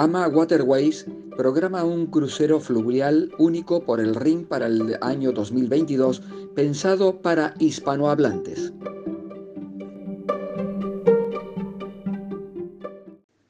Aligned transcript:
AMA 0.00 0.28
Waterways 0.28 1.06
programa 1.36 1.82
un 1.82 2.06
crucero 2.06 2.60
fluvial 2.60 3.32
único 3.36 3.84
por 3.84 3.98
el 3.98 4.14
Rin 4.14 4.44
para 4.44 4.66
el 4.66 4.96
año 5.00 5.32
2022 5.32 6.22
pensado 6.54 7.20
para 7.20 7.54
hispanohablantes. 7.58 8.72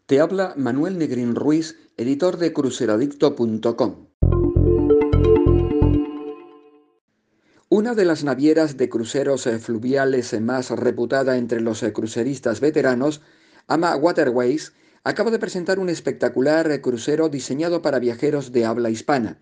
Te 0.07 0.21
habla 0.23 0.55
Manuel 0.57 0.97
Negrín 0.97 1.34
Ruiz, 1.34 1.77
editor 1.98 2.39
de 2.39 2.55
cruceradicto.com. 2.55 4.07
Una 7.69 7.95
de 7.95 8.05
las 8.07 8.25
navieras 8.25 8.79
de 8.79 8.89
cruceros 8.89 9.46
fluviales 9.61 10.41
más 10.41 10.71
reputada 10.71 11.37
entre 11.37 11.61
los 11.61 11.85
cruceristas 11.93 12.60
veteranos, 12.60 13.21
AMA 13.66 13.95
Waterways, 13.96 14.73
acaba 15.09 15.30
de 15.30 15.39
presentar 15.39 15.79
un 15.79 15.89
espectacular 15.89 16.83
crucero 16.83 17.30
diseñado 17.30 17.80
para 17.80 17.99
viajeros 17.99 18.53
de 18.53 18.66
habla 18.66 18.91
hispana. 18.91 19.39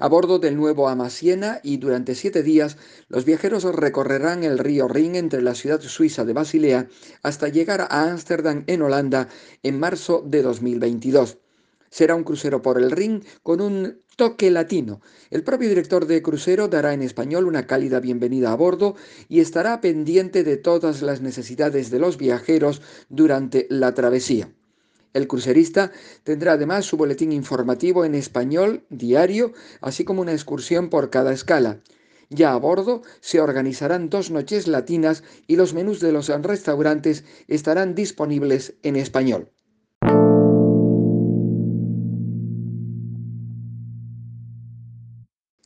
A 0.00 0.08
bordo 0.08 0.40
del 0.40 0.56
nuevo 0.56 0.88
Amasiena 0.88 1.60
y 1.62 1.76
durante 1.76 2.16
siete 2.16 2.42
días, 2.42 2.76
los 3.08 3.24
viajeros 3.24 3.62
recorrerán 3.62 4.42
el 4.42 4.58
río 4.58 4.88
Rin 4.88 5.14
entre 5.14 5.40
la 5.40 5.54
ciudad 5.54 5.80
suiza 5.80 6.24
de 6.24 6.32
Basilea 6.32 6.88
hasta 7.22 7.46
llegar 7.46 7.82
a 7.82 8.10
Ámsterdam 8.10 8.64
en 8.66 8.82
Holanda 8.82 9.28
en 9.62 9.78
marzo 9.78 10.24
de 10.26 10.42
2022. 10.42 11.38
Será 11.90 12.16
un 12.16 12.24
crucero 12.24 12.60
por 12.60 12.76
el 12.76 12.90
Rin 12.90 13.22
con 13.44 13.60
un 13.60 14.02
toque 14.16 14.50
latino. 14.50 15.00
El 15.30 15.44
propio 15.44 15.68
director 15.68 16.06
de 16.06 16.22
crucero 16.22 16.66
dará 16.66 16.92
en 16.92 17.02
español 17.02 17.46
una 17.46 17.68
cálida 17.68 18.00
bienvenida 18.00 18.50
a 18.50 18.56
bordo 18.56 18.96
y 19.28 19.38
estará 19.38 19.80
pendiente 19.80 20.42
de 20.42 20.56
todas 20.56 21.02
las 21.02 21.20
necesidades 21.20 21.90
de 21.92 22.00
los 22.00 22.18
viajeros 22.18 22.82
durante 23.08 23.68
la 23.70 23.94
travesía. 23.94 24.52
El 25.14 25.26
crucerista 25.26 25.92
tendrá 26.24 26.52
además 26.52 26.84
su 26.84 26.96
boletín 26.96 27.32
informativo 27.32 28.04
en 28.04 28.14
español 28.14 28.84
diario, 28.90 29.52
así 29.80 30.04
como 30.04 30.22
una 30.22 30.32
excursión 30.32 30.90
por 30.90 31.10
cada 31.10 31.32
escala. 31.32 31.80
Ya 32.30 32.52
a 32.52 32.56
bordo 32.58 33.02
se 33.20 33.40
organizarán 33.40 34.10
dos 34.10 34.30
noches 34.30 34.68
latinas 34.68 35.24
y 35.46 35.56
los 35.56 35.72
menús 35.72 36.00
de 36.00 36.12
los 36.12 36.28
restaurantes 36.28 37.24
estarán 37.46 37.94
disponibles 37.94 38.74
en 38.82 38.96
español. 38.96 39.50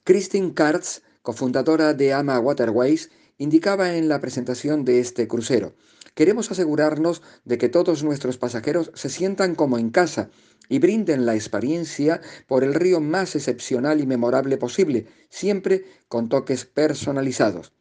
Christine 0.04 0.52
Kartz, 0.54 1.02
cofundadora 1.22 1.94
de 1.94 2.12
AMA 2.12 2.38
Waterways, 2.40 3.10
indicaba 3.38 3.96
en 3.96 4.08
la 4.08 4.20
presentación 4.20 4.84
de 4.84 5.00
este 5.00 5.26
crucero. 5.26 5.74
Queremos 6.14 6.50
asegurarnos 6.50 7.22
de 7.44 7.58
que 7.58 7.68
todos 7.68 8.02
nuestros 8.02 8.36
pasajeros 8.36 8.90
se 8.94 9.08
sientan 9.08 9.54
como 9.54 9.78
en 9.78 9.90
casa 9.90 10.30
y 10.68 10.78
brinden 10.78 11.26
la 11.26 11.34
experiencia 11.34 12.20
por 12.46 12.64
el 12.64 12.74
río 12.74 13.00
más 13.00 13.34
excepcional 13.34 14.00
y 14.00 14.06
memorable 14.06 14.56
posible, 14.58 15.06
siempre 15.30 15.84
con 16.08 16.28
toques 16.28 16.64
personalizados. 16.66 17.72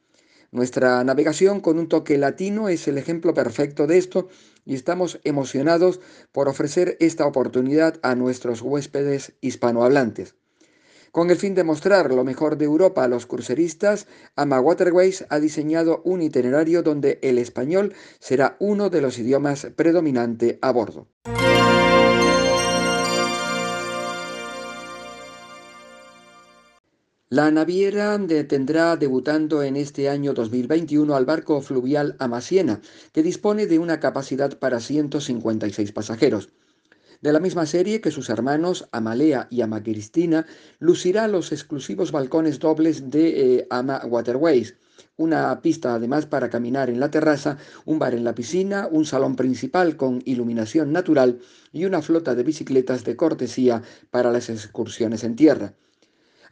Nuestra 0.52 1.02
navegación 1.04 1.62
con 1.62 1.80
un 1.80 1.88
toque 1.88 2.18
latino 2.18 2.68
es 2.68 2.88
el 2.88 2.98
ejemplo 2.98 3.34
perfecto 3.34 3.88
de 3.88 3.98
esto 3.98 4.28
y 4.66 4.76
estamos 4.76 5.20
emocionados 5.24 6.02
por 6.34 6.50
ofrecer 6.50 6.98
esta 7.00 7.26
oportunidad 7.26 8.00
a 8.04 8.16
nuestros 8.16 8.62
huéspedes 8.62 9.34
hispanohablantes. 9.40 10.36
Con 11.12 11.30
el 11.30 11.36
fin 11.36 11.56
de 11.56 11.66
mostrar 11.66 12.14
lo 12.14 12.24
mejor 12.24 12.58
de 12.58 12.64
Europa 12.64 13.04
a 13.04 13.10
los 13.10 13.26
cruceristas, 13.26 14.08
Ama 14.38 14.62
Waterways 14.62 15.26
ha 15.28 15.40
diseñado 15.40 16.02
un 16.06 16.22
itinerario 16.22 16.84
donde 16.84 17.20
el 17.22 17.38
español 17.38 17.94
será 18.20 18.56
uno 18.60 18.90
de 18.90 19.02
los 19.02 19.20
idiomas 19.20 19.68
predominante 19.76 20.58
a 20.62 20.72
bordo. 20.72 21.10
La 27.28 27.52
naviera 27.52 28.18
tendrá 28.48 28.96
debutando 28.96 29.64
en 29.64 29.76
este 29.76 30.10
año 30.10 30.34
2021 30.34 31.14
al 31.16 31.26
barco 31.26 31.62
fluvial 31.62 32.16
Amasiena, 32.20 32.82
que 33.12 33.24
dispone 33.24 33.68
de 33.68 33.80
una 33.80 34.00
capacidad 34.00 34.58
para 34.60 34.80
156 34.80 35.92
pasajeros. 35.92 36.50
De 37.22 37.32
la 37.32 37.40
misma 37.40 37.68
serie 37.68 38.02
que 38.02 38.10
sus 38.10 38.32
hermanos 38.32 38.90
Amalea 38.92 39.48
y 39.52 39.62
Ama 39.62 39.84
Cristina, 39.84 40.48
lucirá 40.80 41.28
los 41.28 41.52
exclusivos 41.52 42.12
balcones 42.12 42.58
dobles 42.58 43.12
de 43.12 43.58
eh, 43.58 43.68
Ama 43.70 44.02
Waterways, 44.08 44.76
una 45.18 45.62
pista 45.62 45.94
además 45.94 46.26
para 46.26 46.50
caminar 46.50 46.90
en 46.90 47.00
la 47.00 47.12
terraza, 47.12 47.60
un 47.86 48.00
bar 48.00 48.16
en 48.16 48.24
la 48.24 48.34
piscina, 48.34 48.88
un 48.90 49.06
salón 49.06 49.36
principal 49.36 49.98
con 49.98 50.24
iluminación 50.26 50.92
natural 50.92 51.40
y 51.72 51.86
una 51.86 52.02
flota 52.02 52.34
de 52.34 52.42
bicicletas 52.42 53.04
de 53.04 53.16
cortesía 53.16 53.84
para 54.10 54.32
las 54.32 54.50
excursiones 54.50 55.24
en 55.24 55.36
tierra. 55.36 55.76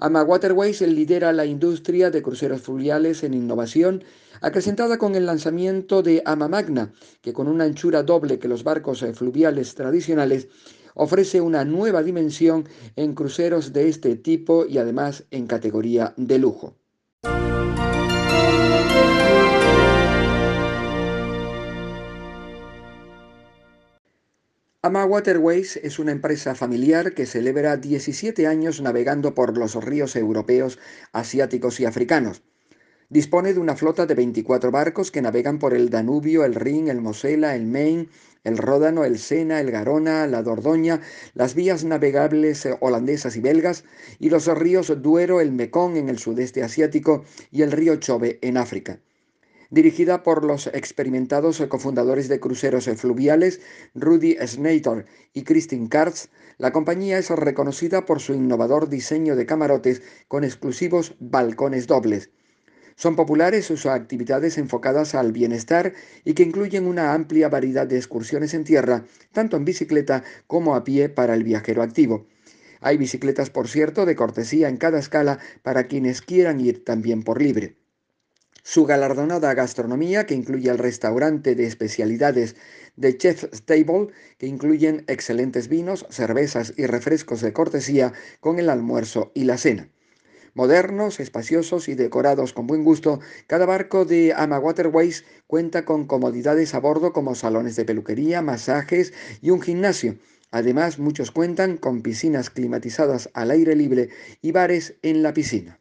Ama 0.02 0.24
Waterways 0.24 0.80
lidera 0.80 1.34
la 1.34 1.46
industria 1.46 2.10
de 2.10 2.22
cruceros 2.22 2.62
fluviales 2.62 3.22
en 3.24 3.34
innovación, 3.34 4.06
acrecentada 4.40 4.98
con 4.98 5.14
el 5.16 5.26
lanzamiento 5.26 6.02
de 6.02 6.22
Ama 6.26 6.48
Magna, 6.48 6.94
que 7.22 7.34
con 7.34 7.50
una 7.50 7.66
anchura 7.66 8.02
doble 8.04 8.40
que 8.40 8.48
los 8.48 8.64
barcos 8.64 9.06
fluviales 9.14 9.76
tradicionales, 9.76 10.48
ofrece 10.94 11.42
una 11.42 11.66
nueva 11.66 12.02
dimensión 12.02 12.64
en 12.96 13.14
cruceros 13.14 13.74
de 13.74 13.90
este 13.90 14.16
tipo 14.16 14.66
y 14.66 14.78
además 14.78 15.26
en 15.32 15.48
categoría 15.48 16.14
de 16.16 16.40
lujo. 16.40 16.79
Ama 24.82 25.04
Waterways 25.04 25.76
es 25.76 26.00
una 26.00 26.14
empresa 26.14 26.56
familiar 26.56 27.14
que 27.14 27.26
celebra 27.26 27.76
17 27.76 28.48
años 28.48 28.80
navegando 28.80 29.36
por 29.36 29.58
los 29.58 29.76
ríos 29.76 30.16
europeos, 30.16 30.80
asiáticos 31.12 31.82
y 31.82 31.86
africanos. 31.86 32.44
Dispone 33.10 33.54
de 33.54 33.60
una 33.60 33.76
flota 33.76 34.06
de 34.06 34.16
24 34.16 34.72
barcos 34.72 35.12
que 35.12 35.22
navegan 35.22 35.60
por 35.60 35.74
el 35.74 35.90
Danubio, 35.90 36.46
el 36.46 36.56
Rin, 36.56 36.88
el 36.88 37.02
Mosela, 37.02 37.58
el 37.58 37.66
Main, 37.66 38.10
el 38.46 38.58
Ródano, 38.58 39.04
el 39.04 39.20
Sena, 39.20 39.60
el 39.60 39.70
Garona, 39.70 40.26
la 40.28 40.44
Dordoña, 40.44 41.02
las 41.34 41.56
vías 41.56 41.84
navegables 41.84 42.66
holandesas 42.80 43.36
y 43.36 43.42
belgas 43.42 43.84
y 44.18 44.30
los 44.30 44.48
ríos 44.48 44.94
Duero, 45.02 45.42
el 45.42 45.52
Mekong 45.52 45.98
en 45.98 46.08
el 46.08 46.20
sudeste 46.20 46.64
asiático 46.64 47.26
y 47.52 47.64
el 47.64 47.74
río 47.74 47.98
Chobe 47.98 48.40
en 48.42 48.56
África 48.56 49.02
dirigida 49.70 50.24
por 50.24 50.44
los 50.44 50.68
experimentados 50.68 51.62
cofundadores 51.70 52.28
de 52.28 52.40
cruceros 52.40 52.90
fluviales 52.96 53.62
Rudy 53.94 54.36
Snator 54.46 55.06
y 55.34 55.44
Christine 55.44 55.90
Kartz, 55.90 56.30
la 56.58 56.72
compañía 56.72 57.18
es 57.18 57.30
reconocida 57.30 58.06
por 58.06 58.20
su 58.20 58.34
innovador 58.34 58.90
diseño 58.90 59.36
de 59.36 59.46
camarotes 59.46 60.02
con 60.28 60.44
exclusivos 60.44 61.16
balcones 61.20 61.88
dobles. 61.88 62.32
Son 62.96 63.16
populares 63.16 63.66
sus 63.66 63.86
actividades 63.86 64.58
enfocadas 64.58 65.16
al 65.16 65.32
bienestar 65.32 65.94
y 66.26 66.34
que 66.34 66.44
incluyen 66.44 66.86
una 66.86 67.14
amplia 67.14 67.48
variedad 67.48 67.88
de 67.88 67.96
excursiones 67.96 68.54
en 68.54 68.66
tierra, 68.66 69.06
tanto 69.32 69.56
en 69.56 69.64
bicicleta 69.64 70.26
como 70.48 70.76
a 70.76 70.84
pie 70.84 71.08
para 71.08 71.34
el 71.34 71.46
viajero 71.46 71.82
activo. 71.82 72.28
Hay 72.82 72.98
bicicletas, 72.98 73.50
por 73.50 73.70
cierto, 73.70 74.06
de 74.06 74.18
cortesía 74.18 74.68
en 74.68 74.76
cada 74.76 75.00
escala 75.00 75.40
para 75.64 75.88
quienes 75.88 76.22
quieran 76.22 76.60
ir 76.60 76.84
también 76.84 77.24
por 77.24 77.42
libre. 77.42 77.79
Su 78.64 78.86
galardonada 78.86 79.54
gastronomía, 79.54 80.26
que 80.26 80.36
incluye 80.36 80.70
el 80.70 80.78
restaurante 80.78 81.56
de 81.56 81.66
especialidades 81.66 82.56
de 82.96 83.18
Chef 83.18 83.46
Stable, 83.54 84.08
que 84.38 84.48
incluyen 84.48 85.06
excelentes 85.08 85.68
vinos, 85.70 86.06
cervezas 86.10 86.74
y 86.78 86.86
refrescos 86.86 87.42
de 87.42 87.54
cortesía 87.54 88.14
con 88.40 88.60
el 88.60 88.70
almuerzo 88.70 89.32
y 89.34 89.46
la 89.46 89.58
cena. 89.58 89.90
Modernos, 90.54 91.20
espaciosos 91.20 91.88
y 91.88 91.96
decorados 91.96 92.54
con 92.54 92.68
buen 92.68 92.84
gusto, 92.84 93.20
cada 93.48 93.66
barco 93.66 94.04
de 94.04 94.34
Ama 94.36 94.60
Waterways 94.60 95.24
cuenta 95.48 95.86
con 95.86 96.06
comodidades 96.06 96.74
a 96.74 96.80
bordo 96.80 97.14
como 97.14 97.36
salones 97.36 97.76
de 97.76 97.86
peluquería, 97.86 98.42
masajes 98.42 99.14
y 99.42 99.52
un 99.52 99.62
gimnasio. 99.62 100.18
Además, 100.52 100.98
muchos 100.98 101.32
cuentan 101.32 101.78
con 101.78 102.02
piscinas 102.02 102.50
climatizadas 102.50 103.30
al 103.34 103.52
aire 103.52 103.76
libre 103.76 104.10
y 104.42 104.52
bares 104.52 104.96
en 105.04 105.22
la 105.22 105.34
piscina. 105.34 105.79